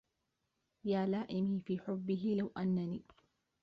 [0.85, 3.03] يا لائمي في حبه لو أنني